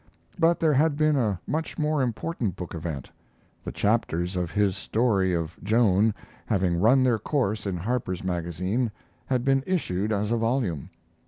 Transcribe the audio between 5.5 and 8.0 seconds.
Joan having run their course in